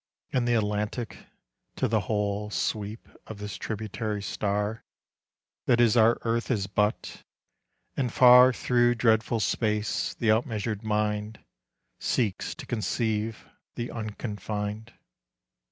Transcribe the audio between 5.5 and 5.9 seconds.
That